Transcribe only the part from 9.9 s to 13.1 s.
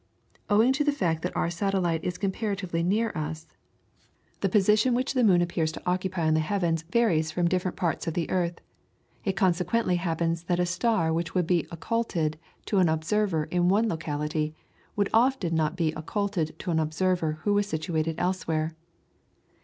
happens that a star which would be occulted to an